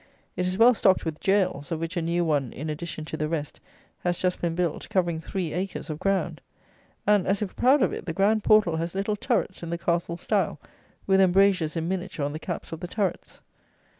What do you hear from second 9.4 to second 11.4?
in the castle style, with